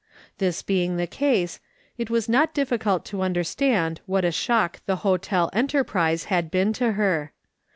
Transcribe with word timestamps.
This 0.39 0.63
being 0.63 0.97
the 0.97 1.05
case, 1.05 1.59
it 1.95 2.09
was 2.09 2.27
not 2.27 2.55
difficult 2.55 3.05
to 3.05 3.21
under 3.21 3.43
stand 3.43 4.01
what 4.07 4.25
a 4.25 4.31
shock 4.31 4.81
the 4.87 4.95
hotel 5.05 5.51
enterprise 5.53 6.23
had 6.23 6.49
been 6.49 6.73
to 6.73 6.93
her. 6.93 7.33